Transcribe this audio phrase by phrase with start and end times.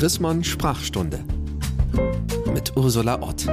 [0.00, 1.22] Chrismon Sprachstunde
[2.54, 3.46] mit Ursula Ott.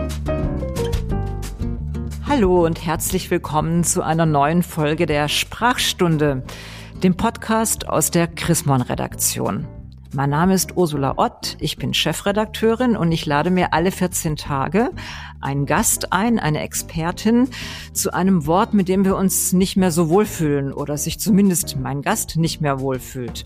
[2.25, 6.45] Hallo und herzlich willkommen zu einer neuen Folge der Sprachstunde,
[7.03, 9.67] dem Podcast aus der Chrismon Redaktion.
[10.13, 14.91] Mein Name ist Ursula Ott, ich bin Chefredakteurin und ich lade mir alle 14 Tage
[15.41, 17.49] einen Gast ein, eine Expertin,
[17.93, 22.01] zu einem Wort, mit dem wir uns nicht mehr so wohlfühlen oder sich zumindest mein
[22.01, 23.45] Gast nicht mehr wohlfühlt.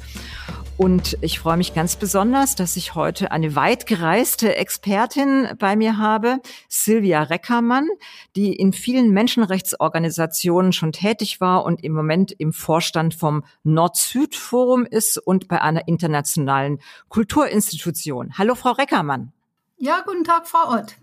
[0.81, 5.99] Und ich freue mich ganz besonders, dass ich heute eine weit gereiste Expertin bei mir
[5.99, 7.87] habe, Silvia Reckermann,
[8.35, 15.19] die in vielen Menschenrechtsorganisationen schon tätig war und im Moment im Vorstand vom Nord-Süd-Forum ist
[15.19, 16.79] und bei einer internationalen
[17.09, 18.39] Kulturinstitution.
[18.39, 19.33] Hallo, Frau Reckermann.
[19.77, 20.95] Ja, guten Tag, Frau Ott.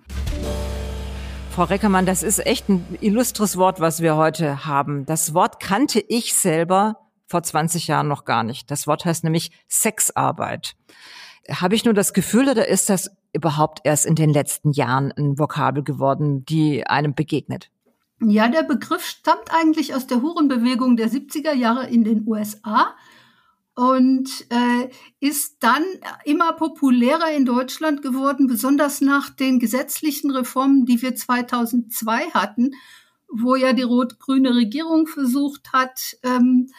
[1.58, 5.04] Frau Reckermann, das ist echt ein illustres Wort, was wir heute haben.
[5.06, 8.70] Das Wort kannte ich selber vor 20 Jahren noch gar nicht.
[8.70, 10.76] Das Wort heißt nämlich Sexarbeit.
[11.50, 15.36] Habe ich nur das Gefühl oder ist das überhaupt erst in den letzten Jahren ein
[15.36, 17.72] Vokabel geworden, die einem begegnet?
[18.20, 22.94] Ja, der Begriff stammt eigentlich aus der Hurenbewegung der 70er Jahre in den USA
[23.78, 24.88] und äh,
[25.20, 25.84] ist dann
[26.24, 32.72] immer populärer in Deutschland geworden, besonders nach den gesetzlichen Reformen, die wir 2002 hatten,
[33.28, 36.70] wo ja die rot-grüne Regierung versucht hat, ähm,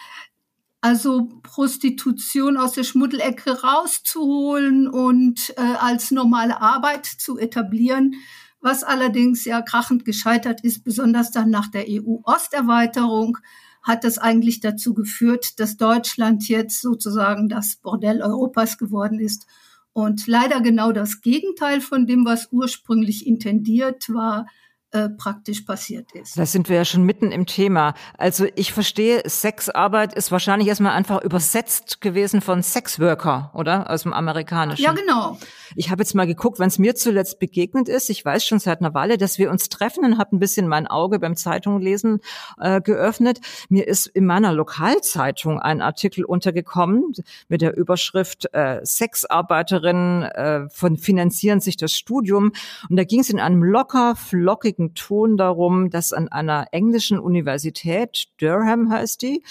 [0.81, 8.15] also Prostitution aus der Schmuddelecke rauszuholen und äh, als normale Arbeit zu etablieren,
[8.59, 13.37] was allerdings ja krachend gescheitert ist, besonders dann nach der EU-Osterweiterung
[13.81, 19.47] hat das eigentlich dazu geführt, dass Deutschland jetzt sozusagen das Bordell Europas geworden ist.
[19.93, 24.47] Und leider genau das Gegenteil von dem, was ursprünglich intendiert war,
[24.91, 26.35] äh, praktisch passiert ist.
[26.37, 27.93] Da sind wir ja schon mitten im Thema.
[28.17, 33.89] Also ich verstehe, Sexarbeit ist wahrscheinlich erstmal einfach übersetzt gewesen von Sexworker, oder?
[33.91, 34.81] Aus dem Amerikanischen.
[34.83, 35.37] Ja, genau.
[35.75, 38.09] Ich habe jetzt mal geguckt, wann es mir zuletzt begegnet ist.
[38.09, 40.87] Ich weiß schon seit einer Weile, dass wir uns treffen und habe ein bisschen mein
[40.87, 42.21] Auge beim Zeitunglesen
[42.59, 43.41] äh, geöffnet.
[43.69, 47.13] Mir ist in meiner Lokalzeitung ein Artikel untergekommen
[47.47, 52.53] mit der Überschrift äh, Sexarbeiterinnen äh, von finanzieren sich das Studium.
[52.89, 57.19] Und da ging es in einem locker, flockigen ruhigen Ton darum, dass an einer englischen
[57.19, 59.43] Universität, Durham heißt die,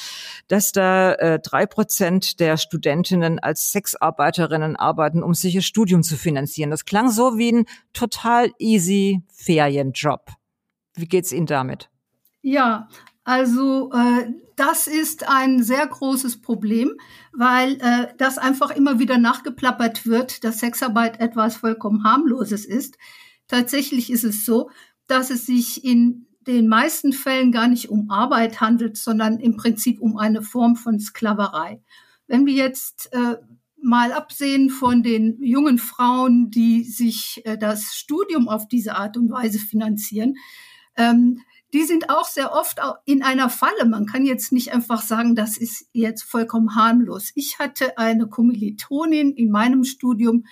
[0.49, 6.17] dass da äh, drei Prozent der Studentinnen als Sexarbeiterinnen arbeiten, um sich ihr Studium zu
[6.17, 6.71] finanzieren.
[6.71, 10.31] Das klang so wie ein total easy Ferienjob.
[10.95, 11.91] Wie geht's Ihnen damit?
[12.41, 12.89] Ja,
[13.25, 16.93] also äh, das ist ein sehr großes Problem,
[17.33, 22.97] weil äh, das einfach immer wieder nachgeplappert wird, dass Sexarbeit etwas vollkommen harmloses ist.
[23.47, 24.71] Tatsächlich ist es so,
[25.09, 30.01] dass es sich in den meisten Fällen gar nicht um Arbeit handelt, sondern im Prinzip
[30.01, 31.83] um eine Form von Sklaverei.
[32.27, 33.37] Wenn wir jetzt äh,
[33.83, 39.31] mal absehen von den jungen Frauen, die sich äh, das Studium auf diese Art und
[39.31, 40.37] Weise finanzieren,
[40.97, 41.41] ähm,
[41.75, 43.85] die sind auch sehr oft in einer Falle.
[43.85, 47.31] Man kann jetzt nicht einfach sagen, das ist jetzt vollkommen harmlos.
[47.35, 50.47] Ich hatte eine Kommilitonin in meinem Studium,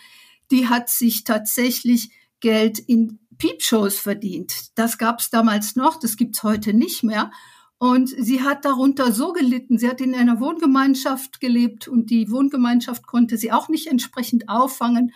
[0.50, 4.76] die hat sich tatsächlich Geld in Peepshows verdient.
[4.78, 7.30] Das gab es damals noch, das gibt's heute nicht mehr.
[7.78, 9.76] Und sie hat darunter so gelitten.
[9.76, 15.12] Sie hat in einer Wohngemeinschaft gelebt und die Wohngemeinschaft konnte sie auch nicht entsprechend auffangen.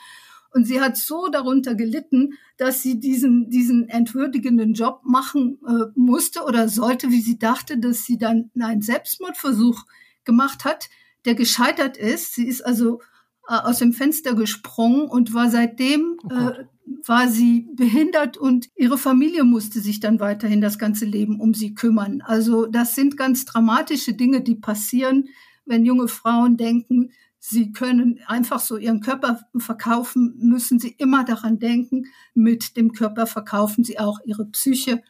[0.53, 6.43] Und sie hat so darunter gelitten, dass sie diesen, diesen entwürdigenden Job machen äh, musste
[6.43, 9.85] oder sollte, wie sie dachte, dass sie dann einen Selbstmordversuch
[10.25, 10.91] gemacht hat,
[11.25, 12.35] der gescheitert ist.
[12.35, 13.01] Sie ist also
[13.49, 16.65] äh, aus dem Fenster gesprungen und war seitdem oh äh,
[17.07, 21.75] war sie behindert und ihre Familie musste sich dann weiterhin das ganze Leben um sie
[21.75, 22.23] kümmern.
[22.23, 25.29] Also das sind ganz dramatische Dinge, die passieren,
[25.65, 31.59] wenn junge Frauen denken, sie können einfach so ihren Körper verkaufen, müssen sie immer daran
[31.59, 35.03] denken, mit dem Körper verkaufen sie auch ihre Psyche.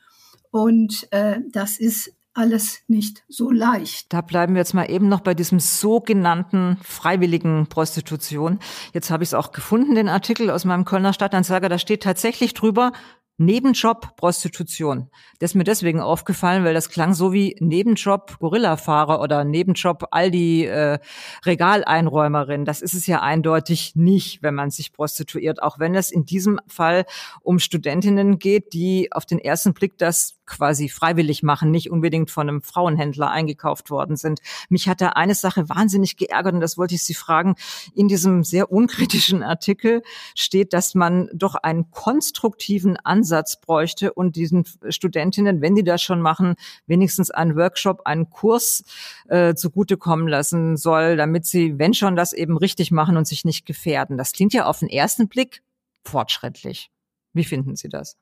[0.50, 4.12] Und äh, das ist alles nicht so leicht.
[4.12, 8.60] Da bleiben wir jetzt mal eben noch bei diesem sogenannten freiwilligen Prostitution.
[8.92, 11.68] Jetzt habe ich es auch gefunden, den Artikel aus meinem Kölner Stadtanzeiger.
[11.68, 12.92] Da steht tatsächlich drüber,
[13.40, 15.08] Nebenjob Prostitution.
[15.38, 20.66] Das ist mir deswegen aufgefallen, weil das klang so wie Nebenjob Gorillafahrer oder Nebenjob Aldi
[20.66, 20.98] äh,
[21.46, 22.66] Regaleinräumerin.
[22.66, 26.60] Das ist es ja eindeutig nicht, wenn man sich prostituiert, auch wenn es in diesem
[26.66, 27.06] Fall
[27.40, 32.48] um Studentinnen geht, die auf den ersten Blick das quasi freiwillig machen, nicht unbedingt von
[32.48, 34.40] einem Frauenhändler eingekauft worden sind.
[34.68, 37.54] Mich hat da eine Sache wahnsinnig geärgert und das wollte ich Sie fragen.
[37.94, 40.02] In diesem sehr unkritischen Artikel
[40.34, 46.20] steht, dass man doch einen konstruktiven Ansatz bräuchte und diesen Studentinnen, wenn die das schon
[46.20, 46.56] machen,
[46.86, 48.82] wenigstens einen Workshop, einen Kurs
[49.28, 53.66] äh, zugutekommen lassen soll, damit sie, wenn schon, das eben richtig machen und sich nicht
[53.66, 54.18] gefährden.
[54.18, 55.62] Das klingt ja auf den ersten Blick
[56.04, 56.90] fortschrittlich.
[57.32, 58.16] Wie finden Sie das?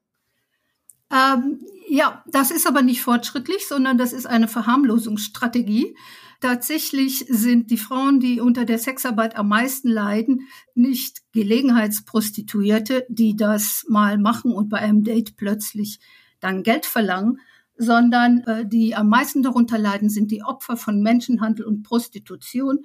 [1.11, 5.96] Ähm, ja, das ist aber nicht fortschrittlich, sondern das ist eine Verharmlosungsstrategie.
[6.40, 13.85] Tatsächlich sind die Frauen, die unter der Sexarbeit am meisten leiden, nicht Gelegenheitsprostituierte, die das
[13.88, 15.99] mal machen und bei einem Date plötzlich
[16.38, 17.40] dann Geld verlangen,
[17.76, 22.84] sondern äh, die am meisten darunter leiden, sind die Opfer von Menschenhandel und Prostitution.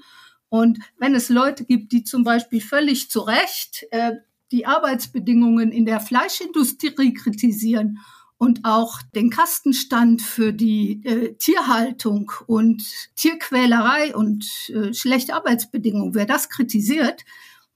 [0.49, 4.13] Und wenn es Leute gibt, die zum Beispiel völlig zu Recht äh,
[4.51, 7.99] die Arbeitsbedingungen in der Fleischindustrie kritisieren
[8.43, 12.83] und auch den Kastenstand für die äh, Tierhaltung und
[13.15, 17.23] Tierquälerei und äh, schlechte Arbeitsbedingungen, wer das kritisiert,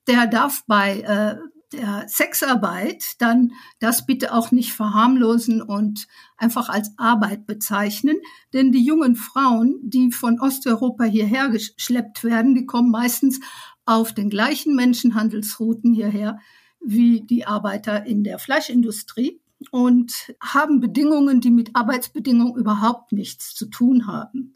[0.07, 1.37] der darf bei äh,
[1.71, 6.05] der Sexarbeit dann das bitte auch nicht verharmlosen und
[6.35, 8.17] einfach als Arbeit bezeichnen.
[8.51, 13.39] Denn die jungen Frauen, die von Osteuropa hierher geschleppt werden, die kommen meistens
[13.85, 16.39] auf den gleichen Menschenhandelsrouten hierher
[16.81, 19.39] wie die Arbeiter in der Fleischindustrie
[19.71, 24.55] und haben Bedingungen, die mit Arbeitsbedingungen überhaupt nichts zu tun haben.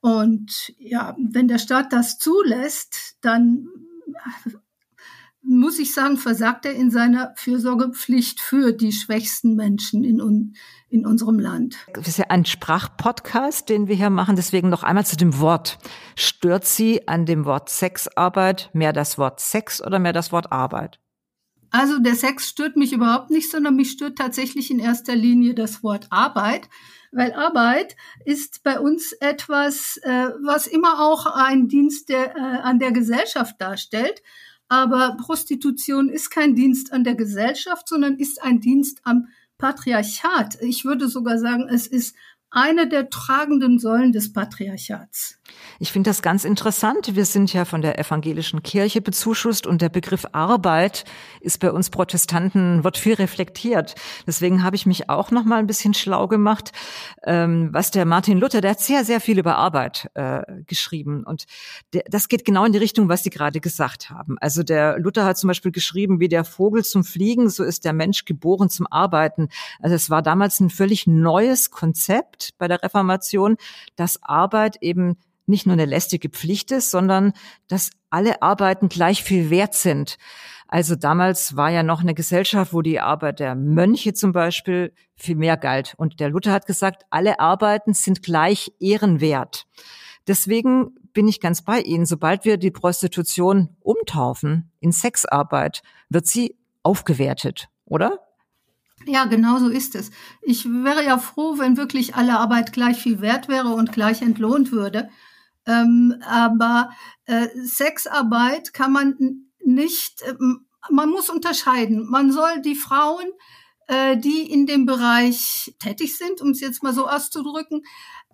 [0.00, 3.68] Und ja, wenn der Staat das zulässt, dann
[5.44, 10.54] muss ich sagen, versagt er in seiner Fürsorgepflicht für die schwächsten Menschen in,
[10.88, 11.76] in unserem Land.
[11.92, 14.36] Das ist ja ein Sprachpodcast, den wir hier machen.
[14.36, 15.78] Deswegen noch einmal zu dem Wort.
[16.16, 20.98] Stört Sie an dem Wort Sexarbeit mehr das Wort Sex oder mehr das Wort Arbeit?
[21.74, 25.82] Also der Sex stört mich überhaupt nicht, sondern mich stört tatsächlich in erster Linie das
[25.82, 26.68] Wort Arbeit,
[27.10, 32.78] weil Arbeit ist bei uns etwas, äh, was immer auch ein Dienst der, äh, an
[32.78, 34.22] der Gesellschaft darstellt.
[34.68, 39.26] Aber Prostitution ist kein Dienst an der Gesellschaft, sondern ist ein Dienst am
[39.58, 40.62] Patriarchat.
[40.62, 42.14] Ich würde sogar sagen, es ist
[42.54, 45.40] eine der tragenden Säulen des Patriarchats.
[45.80, 47.16] Ich finde das ganz interessant.
[47.16, 51.04] Wir sind ja von der evangelischen Kirche bezuschusst und der Begriff Arbeit
[51.40, 53.94] ist bei uns Protestanten, wird viel reflektiert.
[54.26, 56.70] Deswegen habe ich mich auch noch mal ein bisschen schlau gemacht,
[57.24, 61.24] ähm, was der Martin Luther, der hat sehr, sehr viel über Arbeit äh, geschrieben.
[61.24, 61.44] Und
[61.92, 64.36] der, das geht genau in die Richtung, was Sie gerade gesagt haben.
[64.40, 67.92] Also der Luther hat zum Beispiel geschrieben, wie der Vogel zum Fliegen, so ist der
[67.92, 69.48] Mensch geboren zum Arbeiten.
[69.80, 73.56] Also es war damals ein völlig neues Konzept bei der Reformation,
[73.96, 77.32] dass Arbeit eben nicht nur eine lästige Pflicht ist, sondern
[77.68, 80.16] dass alle Arbeiten gleich viel wert sind.
[80.68, 85.36] Also damals war ja noch eine Gesellschaft, wo die Arbeit der Mönche zum Beispiel viel
[85.36, 85.94] mehr galt.
[85.98, 89.66] Und der Luther hat gesagt, alle Arbeiten sind gleich ehrenwert.
[90.26, 92.06] Deswegen bin ich ganz bei Ihnen.
[92.06, 98.23] Sobald wir die Prostitution umtaufen in Sexarbeit, wird sie aufgewertet, oder?
[99.06, 100.10] Ja, genau so ist es.
[100.40, 104.72] Ich wäre ja froh, wenn wirklich alle Arbeit gleich viel wert wäre und gleich entlohnt
[104.72, 105.10] würde.
[105.66, 106.90] Ähm, aber
[107.26, 109.16] äh, Sexarbeit kann man
[109.64, 110.34] nicht, äh,
[110.90, 112.08] man muss unterscheiden.
[112.08, 113.26] Man soll die Frauen,
[113.88, 117.82] äh, die in dem Bereich tätig sind, um es jetzt mal so auszudrücken,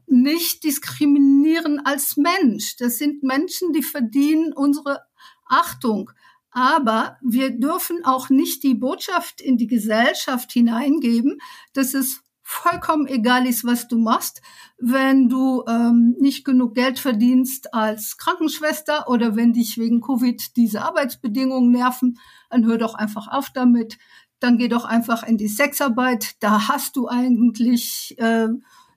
[0.06, 2.76] nicht diskriminieren als Mensch.
[2.76, 5.02] Das sind Menschen, die verdienen unsere
[5.48, 6.10] Achtung.
[6.50, 11.38] Aber wir dürfen auch nicht die Botschaft in die Gesellschaft hineingeben,
[11.72, 14.42] dass es vollkommen egal ist, was du machst,
[14.76, 20.82] wenn du ähm, nicht genug Geld verdienst als Krankenschwester oder wenn dich wegen Covid diese
[20.82, 22.18] Arbeitsbedingungen nerven,
[22.50, 23.98] dann hör doch einfach auf damit.
[24.40, 26.42] Dann geh doch einfach in die Sexarbeit.
[26.42, 28.48] Da hast du eigentlich äh,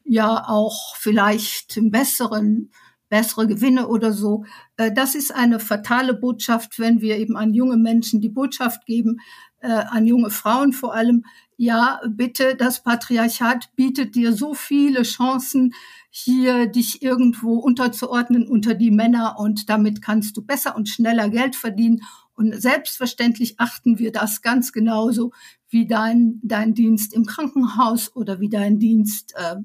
[0.03, 2.71] ja auch vielleicht einen besseren
[3.13, 4.43] bessere Gewinne oder so.
[4.75, 9.19] Äh, das ist eine fatale Botschaft, wenn wir eben an junge Menschen die Botschaft geben,
[9.59, 11.23] äh, an junge Frauen vor allem,
[11.55, 15.75] ja, bitte, das Patriarchat bietet dir so viele Chancen,
[16.09, 21.55] hier dich irgendwo unterzuordnen unter die Männer und damit kannst du besser und schneller Geld
[21.55, 22.01] verdienen.
[22.33, 25.33] Und selbstverständlich achten wir das ganz genauso
[25.69, 29.57] wie dein, dein Dienst im Krankenhaus oder wie dein Dienst äh,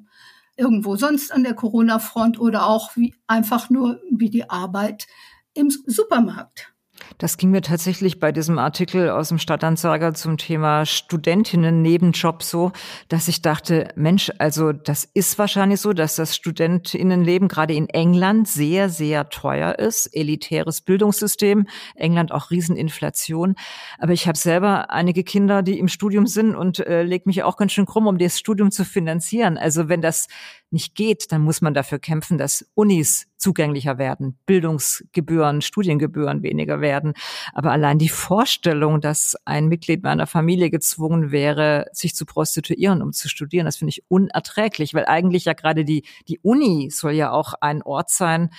[0.59, 5.07] irgendwo sonst an der Corona-Front oder auch wie einfach nur wie die Arbeit
[5.55, 6.75] im Supermarkt.
[7.17, 12.73] Das ging mir tatsächlich bei diesem Artikel aus dem Stadtanzeiger zum Thema Studentinnen Nebenjob so,
[13.09, 18.47] dass ich dachte, Mensch, also das ist wahrscheinlich so, dass das Studentinnenleben gerade in England
[18.49, 20.07] sehr, sehr teuer ist.
[20.15, 23.57] Elitäres Bildungssystem, England auch Rieseninflation.
[23.99, 27.57] Aber ich habe selber einige Kinder, die im Studium sind und äh, leg mich auch
[27.57, 29.57] ganz schön krumm, um das Studium zu finanzieren.
[29.57, 30.29] Also wenn das
[30.71, 37.15] nicht geht, dann muss man dafür kämpfen, dass Unis zugänglicher werden, Bildungsgebühren, Studiengebühren weniger werden.
[37.55, 43.13] Aber allein die Vorstellung, dass ein Mitglied meiner Familie gezwungen wäre, sich zu prostituieren, um
[43.13, 47.31] zu studieren, das finde ich unerträglich, weil eigentlich ja gerade die, die Uni soll ja
[47.31, 48.51] auch ein Ort sein,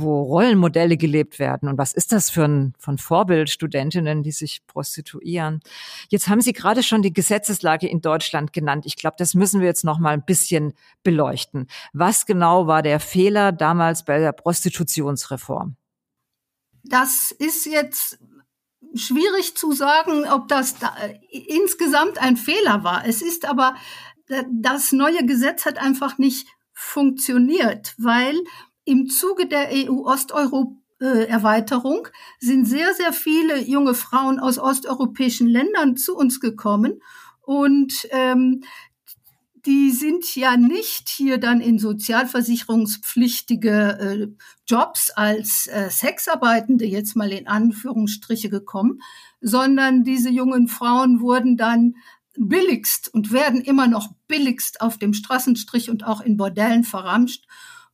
[0.00, 1.68] wo Rollenmodelle gelebt werden.
[1.68, 5.60] Und was ist das für ein von Vorbild Studentinnen, die sich prostituieren?
[6.08, 8.86] Jetzt haben Sie gerade schon die Gesetzeslage in Deutschland genannt.
[8.86, 11.68] Ich glaube, das müssen wir jetzt noch mal ein bisschen beleuchten.
[11.92, 15.76] Was genau war der Fehler damals bei der Prostitutionsreform?
[16.84, 18.18] Das ist jetzt
[18.94, 20.94] schwierig zu sagen, ob das da,
[21.30, 23.06] insgesamt ein Fehler war.
[23.06, 23.74] Es ist aber,
[24.50, 28.34] das neue Gesetz hat einfach nicht funktioniert, weil
[28.88, 32.08] im Zuge der EU-Osteuropa-Erweiterung
[32.40, 37.02] sind sehr, sehr viele junge Frauen aus osteuropäischen Ländern zu uns gekommen
[37.42, 38.62] und ähm,
[39.66, 44.28] die sind ja nicht hier dann in sozialversicherungspflichtige äh,
[44.66, 49.02] Jobs als äh, Sexarbeitende jetzt mal in Anführungsstriche gekommen,
[49.42, 51.96] sondern diese jungen Frauen wurden dann
[52.38, 57.44] billigst und werden immer noch billigst auf dem Straßenstrich und auch in Bordellen verramscht.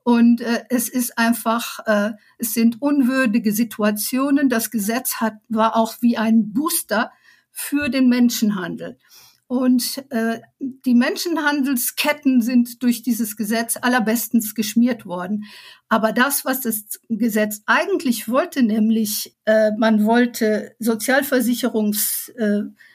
[0.05, 4.49] Und äh, es ist einfach, äh, es sind unwürdige Situationen.
[4.49, 7.11] Das Gesetz hat, war auch wie ein Booster
[7.51, 8.99] für den Menschenhandel.
[9.47, 15.45] Und äh, die Menschenhandelsketten sind durch dieses Gesetz allerbestens geschmiert worden.
[15.89, 22.94] Aber das, was das Gesetz eigentlich wollte, nämlich äh, man wollte sozialversicherungspflichtige äh,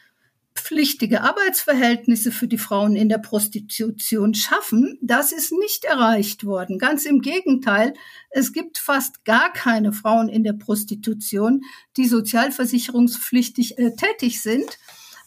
[1.23, 6.77] Arbeitsverhältnisse für die Frauen in der Prostitution schaffen, das ist nicht erreicht worden.
[6.77, 7.93] Ganz im Gegenteil,
[8.29, 11.61] es gibt fast gar keine Frauen in der Prostitution,
[11.97, 14.77] die sozialversicherungspflichtig äh, tätig sind.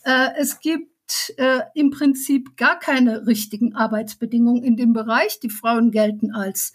[0.04, 5.40] Äh, es gibt äh, im Prinzip gar keine richtigen Arbeitsbedingungen in dem Bereich.
[5.40, 6.72] Die Frauen gelten als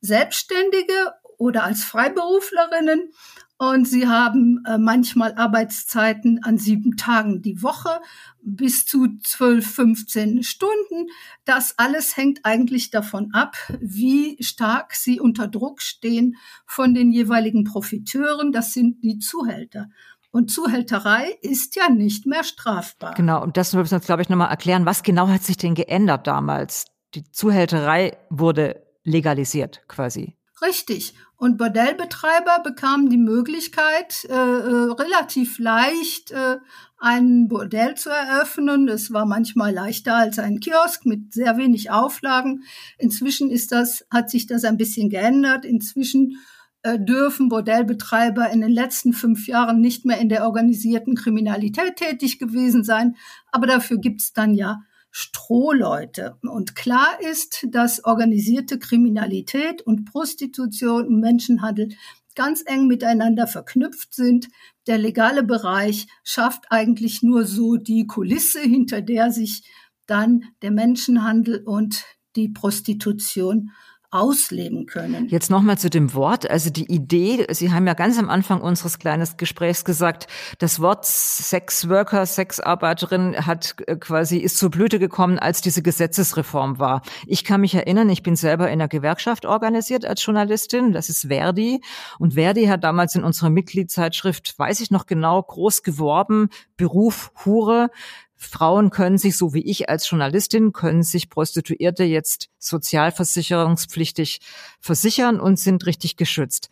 [0.00, 3.10] Selbstständige oder als Freiberuflerinnen
[3.56, 8.00] und sie haben äh, manchmal Arbeitszeiten an sieben Tagen die Woche
[8.42, 11.06] bis zu zwölf, 15 Stunden.
[11.44, 16.36] Das alles hängt eigentlich davon ab, wie stark sie unter Druck stehen
[16.66, 18.50] von den jeweiligen Profiteuren.
[18.50, 19.88] Das sind die Zuhälter.
[20.32, 23.14] Und Zuhälterei ist ja nicht mehr strafbar.
[23.14, 24.84] Genau, und das müssen wir uns, glaube ich, nochmal erklären.
[24.84, 26.86] Was genau hat sich denn geändert damals?
[27.14, 30.36] Die Zuhälterei wurde legalisiert quasi.
[30.62, 31.14] Richtig.
[31.36, 36.58] Und Bordellbetreiber bekamen die Möglichkeit, äh, äh, relativ leicht äh,
[36.98, 38.88] ein Bordell zu eröffnen.
[38.88, 42.62] Es war manchmal leichter als ein Kiosk mit sehr wenig Auflagen.
[42.98, 45.64] Inzwischen ist das, hat sich das ein bisschen geändert.
[45.64, 46.38] Inzwischen
[46.82, 52.38] äh, dürfen Bordellbetreiber in den letzten fünf Jahren nicht mehr in der organisierten Kriminalität tätig
[52.38, 53.16] gewesen sein.
[53.50, 54.82] Aber dafür gibt's dann ja
[55.16, 56.38] Strohleute.
[56.42, 61.90] Und klar ist, dass organisierte Kriminalität und Prostitution und Menschenhandel
[62.34, 64.48] ganz eng miteinander verknüpft sind.
[64.88, 69.62] Der legale Bereich schafft eigentlich nur so die Kulisse, hinter der sich
[70.06, 72.04] dann der Menschenhandel und
[72.34, 73.70] die Prostitution
[74.14, 75.28] ausleben können.
[75.28, 76.48] Jetzt nochmal zu dem Wort.
[76.48, 80.28] Also die Idee, Sie haben ja ganz am Anfang unseres kleinen Gesprächs gesagt,
[80.58, 87.02] das Wort Sexworker, Sexarbeiterin hat äh, quasi, ist zur Blüte gekommen, als diese Gesetzesreform war.
[87.26, 90.92] Ich kann mich erinnern, ich bin selber in einer Gewerkschaft organisiert als Journalistin.
[90.92, 91.80] Das ist Verdi.
[92.20, 97.90] Und Verdi hat damals in unserer Mitgliedszeitschrift, weiß ich noch genau, groß geworben, Beruf Hure.
[98.36, 104.40] Frauen können sich, so wie ich als Journalistin, können sich Prostituierte jetzt sozialversicherungspflichtig
[104.80, 106.68] versichern und sind richtig geschützt.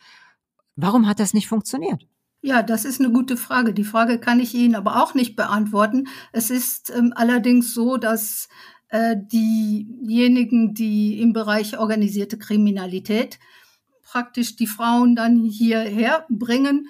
[0.76, 2.06] Warum hat das nicht funktioniert?
[2.40, 3.72] Ja, das ist eine gute Frage.
[3.72, 6.08] Die Frage kann ich Ihnen aber auch nicht beantworten.
[6.32, 8.48] Es ist ähm, allerdings so, dass
[8.88, 13.38] äh, diejenigen, die im Bereich organisierte Kriminalität
[14.02, 16.88] praktisch die Frauen dann hierher bringen,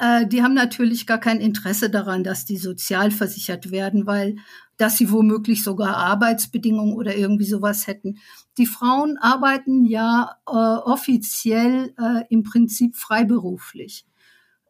[0.00, 4.36] äh, die haben natürlich gar kein Interesse daran, dass die sozial versichert werden, weil
[4.78, 8.18] dass sie womöglich sogar Arbeitsbedingungen oder irgendwie sowas hätten.
[8.56, 14.06] Die Frauen arbeiten ja äh, offiziell äh, im Prinzip freiberuflich.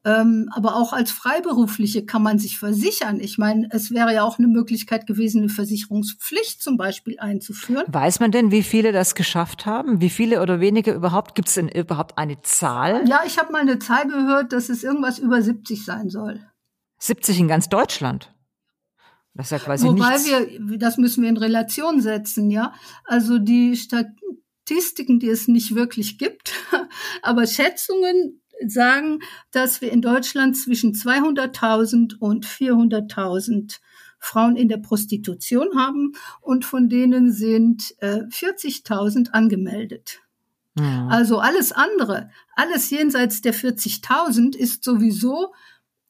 [0.03, 3.21] Ähm, aber auch als Freiberufliche kann man sich versichern.
[3.21, 7.85] Ich meine, es wäre ja auch eine Möglichkeit gewesen, eine Versicherungspflicht zum Beispiel einzuführen.
[7.89, 10.01] Weiß man denn, wie viele das geschafft haben?
[10.01, 11.35] Wie viele oder wenige überhaupt?
[11.35, 13.07] Gibt es denn überhaupt eine Zahl?
[13.07, 16.41] Ja, ich habe mal eine Zahl gehört, dass es irgendwas über 70 sein soll.
[17.01, 18.33] 70 in ganz Deutschland?
[19.35, 20.29] Das ist ja quasi Wobei nichts.
[20.29, 22.73] wir, das müssen wir in Relation setzen, ja.
[23.05, 26.53] Also die Statistiken, die es nicht wirklich gibt,
[27.23, 33.79] aber Schätzungen sagen, dass wir in Deutschland zwischen 200.000 und 400.000
[34.19, 40.21] Frauen in der Prostitution haben und von denen sind äh, 40.000 angemeldet.
[40.79, 41.09] Ja.
[41.09, 45.53] Also alles andere, alles jenseits der 40.000 ist sowieso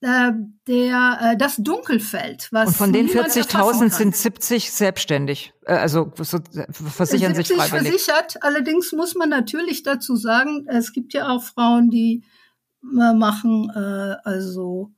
[0.03, 0.33] äh,
[0.67, 2.49] der äh, das Dunkelfeld.
[2.53, 6.39] Was Und von den 40.000 sind 70 selbstständig, äh, also so,
[6.71, 8.03] versichern 70 sich freiwillig.
[8.05, 8.43] versichert.
[8.43, 12.25] Allerdings muss man natürlich dazu sagen, es gibt ja auch Frauen, die
[12.83, 14.93] machen äh, also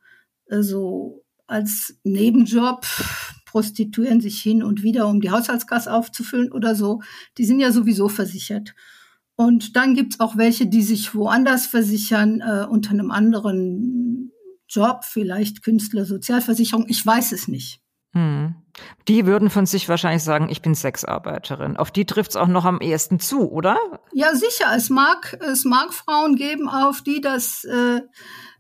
[0.51, 2.87] also als Nebenjob
[3.47, 7.03] prostituieren sich hin und wieder, um die Haushaltskasse aufzufüllen oder so.
[7.39, 8.75] Die sind ja sowieso versichert.
[9.35, 14.31] Und dann gibt's auch welche, die sich woanders versichern, äh, unter einem anderen
[14.69, 17.81] Job, vielleicht Künstler, Sozialversicherung, ich weiß es nicht.
[18.13, 18.55] Hm.
[19.09, 21.77] Die würden von sich wahrscheinlich sagen, ich bin Sexarbeiterin.
[21.77, 23.77] Auf die trifft es auch noch am ehesten zu, oder?
[24.13, 24.73] Ja, sicher.
[24.75, 28.01] Es mag, es mag Frauen geben, auf die das äh,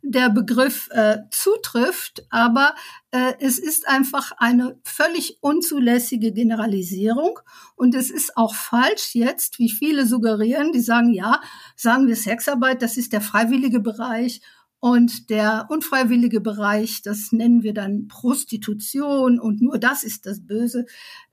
[0.03, 2.75] der Begriff äh, zutrifft, aber
[3.13, 7.39] äh, es ist einfach eine völlig unzulässige Generalisierung
[7.77, 11.41] und es ist auch falsch jetzt, wie viele suggerieren, die sagen, ja,
[11.77, 14.41] sagen wir Sexarbeit, das ist der freiwillige Bereich
[14.83, 20.87] und der unfreiwillige Bereich, das nennen wir dann Prostitution und nur das ist das Böse.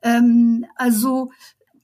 [0.03, 1.31] Ähm, also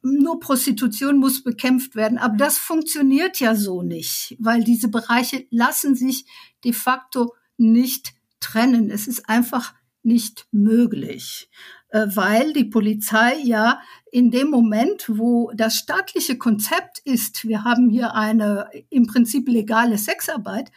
[0.04, 2.20] nur Prostitution muss bekämpft werden.
[2.20, 6.28] Aber das funktioniert ja so nicht, weil diese Bereiche lassen sich
[6.64, 8.92] de facto nicht trennen.
[8.92, 11.50] Es ist einfach nicht möglich,
[11.90, 13.82] äh, weil die Polizei ja
[14.12, 19.98] in dem Moment, wo das staatliche Konzept ist, wir haben hier eine im Prinzip legale
[19.98, 20.72] Sexarbeit,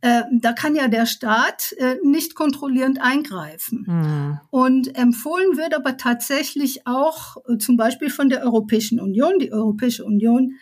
[0.00, 3.84] äh, da kann ja der Staat äh, nicht kontrollierend eingreifen.
[3.86, 4.40] Mhm.
[4.50, 9.38] Und empfohlen wird aber tatsächlich auch äh, zum Beispiel von der Europäischen Union.
[9.40, 10.54] Die Europäische Union,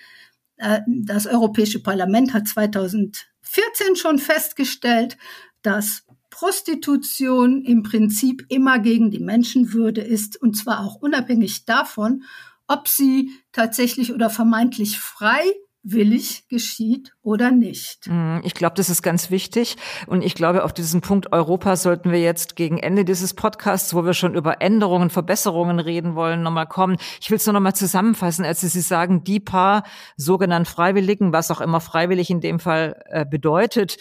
[0.56, 5.18] äh, das Europäische Parlament hat 2014 schon festgestellt,
[5.62, 12.24] dass Prostitution im Prinzip immer gegen die Menschenwürde ist, und zwar auch unabhängig davon,
[12.68, 15.42] ob sie tatsächlich oder vermeintlich frei
[15.88, 18.08] willig geschieht oder nicht.
[18.08, 19.76] Mhm, ich glaube, das ist ganz wichtig.
[20.06, 24.04] Und ich glaube, auf diesen Punkt Europa sollten wir jetzt gegen Ende dieses Podcasts, wo
[24.04, 26.96] wir schon über Änderungen, Verbesserungen reden wollen, nochmal kommen.
[27.20, 29.84] Ich will es nur nochmal zusammenfassen, als Sie sagen, die paar
[30.16, 33.96] sogenannten Freiwilligen, was auch immer freiwillig in dem Fall äh, bedeutet,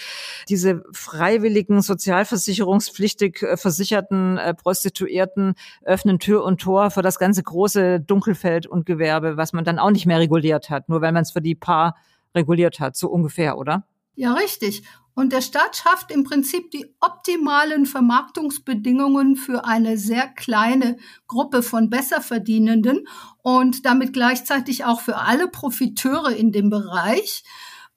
[0.49, 7.99] diese freiwilligen, sozialversicherungspflichtig äh, versicherten äh, Prostituierten öffnen Tür und Tor für das ganze große
[7.99, 11.31] Dunkelfeld und Gewerbe, was man dann auch nicht mehr reguliert hat, nur weil man es
[11.31, 11.74] für die paar
[12.33, 13.87] Reguliert hat, so ungefähr, oder?
[14.15, 14.83] Ja, richtig.
[15.15, 21.89] Und der Staat schafft im Prinzip die optimalen Vermarktungsbedingungen für eine sehr kleine Gruppe von
[21.89, 23.07] Besserverdienenden
[23.41, 27.43] und damit gleichzeitig auch für alle Profiteure in dem Bereich.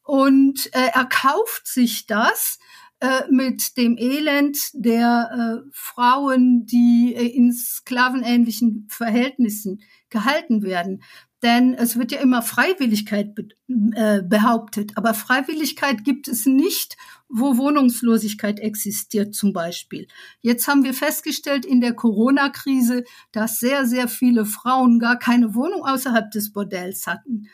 [0.04, 2.58] Und äh, er kauft sich das
[3.00, 11.02] äh, mit dem Elend der äh, Frauen, die äh, in sklavenähnlichen Verhältnissen gehalten werden.
[11.42, 13.48] Denn es wird ja immer Freiwilligkeit be
[13.94, 14.92] äh, behauptet.
[14.96, 16.96] Aber Freiwilligkeit gibt es nicht,
[17.28, 20.08] wo Wohnungslosigkeit existiert zum Beispiel.
[20.40, 25.84] Jetzt haben wir festgestellt in der Corona-Krise, dass sehr, sehr viele Frauen gar keine Wohnung
[25.84, 27.48] außerhalb des Bordells hatten.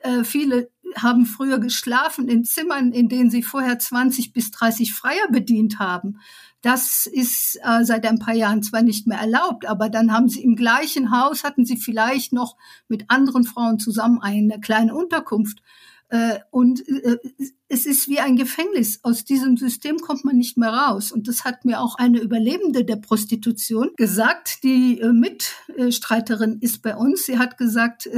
[0.00, 5.28] Äh, viele haben früher geschlafen in Zimmern, in denen sie vorher 20 bis 30 Freier
[5.30, 6.18] bedient haben.
[6.62, 10.42] Das ist äh, seit ein paar Jahren zwar nicht mehr erlaubt, aber dann haben sie
[10.42, 12.56] im gleichen Haus, hatten sie vielleicht noch
[12.88, 15.60] mit anderen Frauen zusammen eine kleine Unterkunft.
[16.12, 17.16] Äh, und äh,
[17.68, 19.00] es ist wie ein Gefängnis.
[19.02, 21.10] Aus diesem System kommt man nicht mehr raus.
[21.10, 24.62] Und das hat mir auch eine Überlebende der Prostitution gesagt.
[24.62, 27.24] Die äh, Mitstreiterin ist bei uns.
[27.24, 28.10] Sie hat gesagt,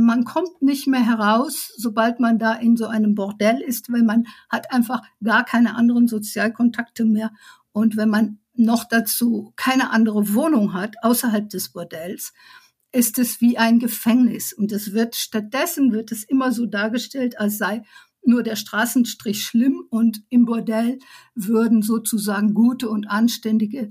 [0.00, 4.26] man kommt nicht mehr heraus, sobald man da in so einem Bordell ist, weil man
[4.48, 7.30] hat einfach gar keine anderen Sozialkontakte mehr.
[7.76, 12.32] Und wenn man noch dazu keine andere Wohnung hat außerhalb des Bordells,
[12.90, 14.54] ist es wie ein Gefängnis.
[14.54, 17.82] Und es wird stattdessen wird es immer so dargestellt, als sei
[18.24, 21.00] nur der Straßenstrich schlimm und im Bordell
[21.34, 23.90] würden sozusagen gute und anständige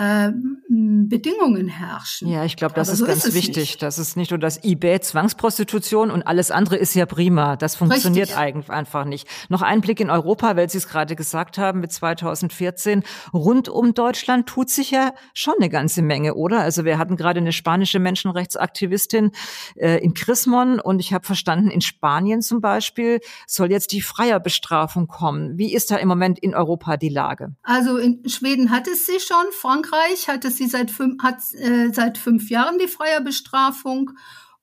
[0.00, 2.28] Bedingungen herrschen.
[2.28, 3.56] Ja, ich glaube, das Aber ist so ganz ist wichtig.
[3.56, 3.82] Nicht.
[3.82, 7.56] Das ist nicht nur das eBay Zwangsprostitution und alles andere ist ja prima.
[7.56, 9.26] Das funktioniert eigentlich einfach nicht.
[9.48, 13.02] Noch ein Blick in Europa, weil Sie es gerade gesagt haben, mit 2014.
[13.32, 16.60] Rund um Deutschland tut sich ja schon eine ganze Menge, oder?
[16.60, 19.32] Also wir hatten gerade eine spanische Menschenrechtsaktivistin
[19.74, 25.08] äh, in Chrismon und ich habe verstanden, in Spanien zum Beispiel soll jetzt die Freierbestrafung
[25.08, 25.58] kommen.
[25.58, 27.56] Wie ist da im Moment in Europa die Lage?
[27.64, 31.90] Also in Schweden hat es sie schon, Frankreich Frankreich hatte sie seit fünf, hat, äh,
[31.92, 34.12] seit fünf Jahren die freie Bestrafung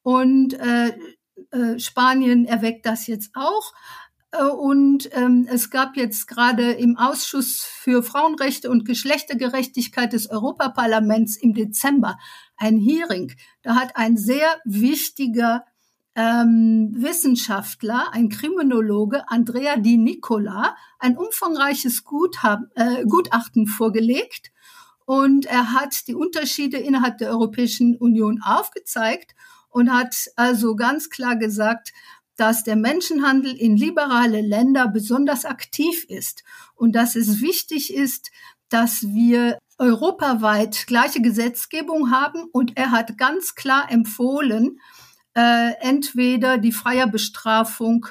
[0.02, 0.90] und äh,
[1.52, 3.74] äh, Spanien erweckt das jetzt auch.
[4.32, 11.38] Äh, und ähm, es gab jetzt gerade im Ausschuss für Frauenrechte und Geschlechtergerechtigkeit des Europaparlaments
[11.38, 12.18] im Dezember
[12.58, 13.34] ein Hearing.
[13.64, 15.66] Da hat ein sehr wichtiger
[16.16, 24.52] ähm, Wissenschaftler, ein Kriminologe, Andrea Di Nicola, ein umfangreiches Guthab, äh, Gutachten vorgelegt
[25.06, 29.36] und er hat die Unterschiede innerhalb der Europäischen Union aufgezeigt
[29.70, 31.94] und hat also ganz klar gesagt,
[32.36, 36.44] dass der Menschenhandel in liberale Länder besonders aktiv ist
[36.76, 38.32] und dass es wichtig ist,
[38.70, 42.46] dass wir europaweit gleiche Gesetzgebung haben.
[42.52, 44.80] Und er hat ganz klar empfohlen,
[45.36, 48.08] äh, entweder die freie Bestrafung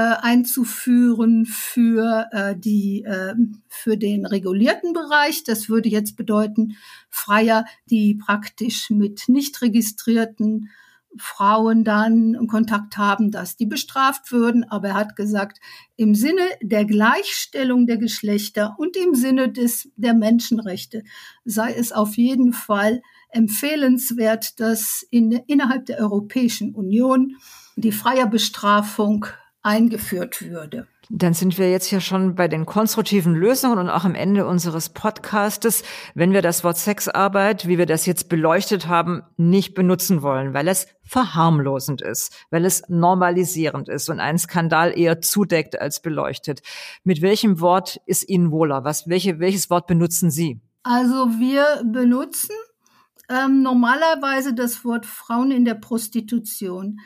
[0.00, 3.34] einzuführen für äh, die äh,
[3.68, 5.44] für den regulierten Bereich.
[5.44, 6.76] Das würde jetzt bedeuten
[7.08, 10.70] Freier, die praktisch mit nicht registrierten
[11.16, 14.64] Frauen dann Kontakt haben, dass die bestraft würden.
[14.68, 15.58] Aber er hat gesagt,
[15.96, 21.02] im Sinne der Gleichstellung der Geschlechter und im Sinne des, der Menschenrechte
[21.44, 27.36] sei es auf jeden Fall empfehlenswert, dass in, innerhalb der Europäischen Union
[27.76, 29.26] die freie Bestrafung
[29.62, 30.86] eingeführt würde.
[31.12, 34.90] Dann sind wir jetzt ja schon bei den konstruktiven Lösungen und auch am Ende unseres
[34.90, 35.82] Podcastes,
[36.14, 40.68] wenn wir das Wort Sexarbeit, wie wir das jetzt beleuchtet haben, nicht benutzen wollen, weil
[40.68, 46.62] es verharmlosend ist, weil es normalisierend ist und einen Skandal eher zudeckt als beleuchtet.
[47.02, 48.84] Mit welchem Wort ist Ihnen wohler?
[48.84, 50.60] Was, welche, welches Wort benutzen Sie?
[50.84, 52.54] Also wir benutzen
[53.28, 57.00] ähm, normalerweise das Wort Frauen in der Prostitution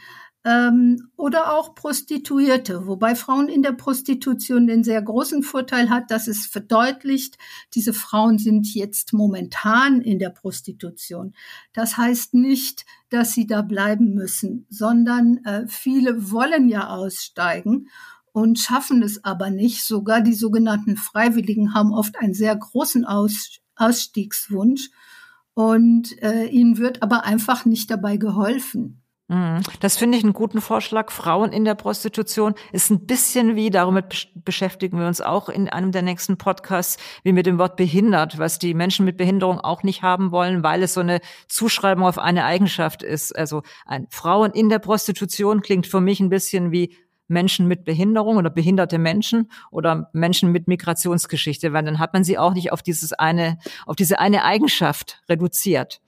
[0.44, 6.28] ähm, oder auch Prostituierte, wobei Frauen in der Prostitution den sehr großen Vorteil hat, dass
[6.28, 7.38] es verdeutlicht,
[7.74, 11.34] diese Frauen sind jetzt momentan in der Prostitution.
[11.72, 17.88] Das heißt nicht, dass sie da bleiben müssen, sondern äh, viele wollen ja aussteigen
[18.32, 19.84] und schaffen es aber nicht.
[19.84, 24.90] Sogar die sogenannten Freiwilligen haben oft einen sehr großen Aus Ausstiegswunsch
[25.54, 29.03] und äh, ihnen wird aber einfach nicht dabei geholfen.
[29.28, 29.62] Mhm.
[29.80, 31.10] Das finde ich einen guten Vorschlag.
[31.10, 35.92] Frauen in der Prostitution ist ein bisschen wie, damit beschäftigen wir uns auch in einem
[35.92, 40.02] der nächsten Podcasts, wie mit dem Wort behindert, was die Menschen mit Behinderung auch nicht
[40.02, 43.34] haben wollen, weil es so eine Zuschreibung auf eine Eigenschaft ist.
[43.34, 46.94] Also ein Frauen in der Prostitution klingt für mich ein bisschen wie
[47.26, 52.36] Menschen mit Behinderung oder behinderte Menschen oder Menschen mit Migrationsgeschichte, weil dann hat man sie
[52.36, 56.02] auch nicht auf dieses eine, auf diese eine Eigenschaft reduziert.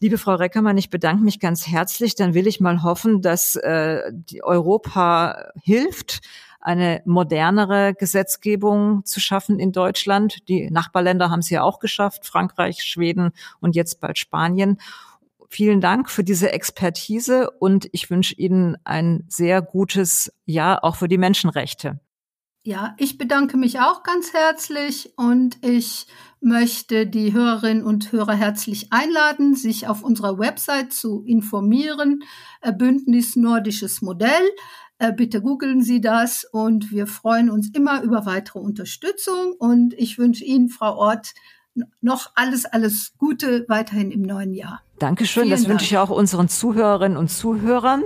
[0.00, 2.14] Liebe Frau Reckermann, ich bedanke mich ganz herzlich.
[2.14, 6.20] Dann will ich mal hoffen, dass äh, Europa hilft,
[6.60, 10.48] eine modernere Gesetzgebung zu schaffen in Deutschland.
[10.48, 13.30] Die Nachbarländer haben es ja auch geschafft, Frankreich, Schweden
[13.60, 14.78] und jetzt bald Spanien.
[15.48, 21.08] Vielen Dank für diese Expertise und ich wünsche Ihnen ein sehr gutes Jahr auch für
[21.08, 21.98] die Menschenrechte.
[22.62, 26.06] Ja, ich bedanke mich auch ganz herzlich und ich
[26.40, 32.22] möchte die Hörerinnen und Hörer herzlich einladen, sich auf unserer Website zu informieren.
[32.60, 34.50] Äh, Bündnis Nordisches Modell.
[34.98, 40.18] Äh, bitte googeln Sie das und wir freuen uns immer über weitere Unterstützung und ich
[40.18, 41.34] wünsche Ihnen, Frau Ort,
[42.00, 44.80] noch alles, alles Gute weiterhin im neuen Jahr.
[44.98, 45.44] Dankeschön.
[45.44, 45.70] Vielen das Dank.
[45.70, 48.02] wünsche ich auch unseren Zuhörerinnen und Zuhörern,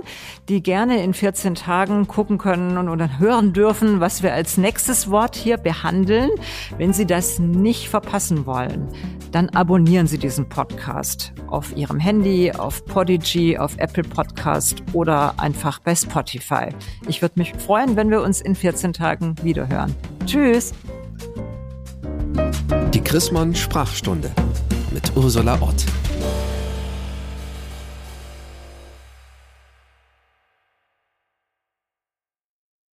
[0.48, 5.10] die gerne in 14 Tagen gucken können und, und hören dürfen, was wir als nächstes
[5.10, 6.30] Wort hier behandeln.
[6.76, 8.88] Wenn Sie das nicht verpassen wollen,
[9.30, 15.78] dann abonnieren Sie diesen Podcast auf Ihrem Handy, auf Podigy, auf Apple Podcast oder einfach
[15.78, 16.68] bei Spotify.
[17.08, 19.94] Ich würde mich freuen, wenn wir uns in 14 Tagen wiederhören.
[20.26, 20.72] Tschüss.
[22.92, 24.30] Die Chrismon Sprachstunde
[24.92, 25.84] mit Ursula Ott.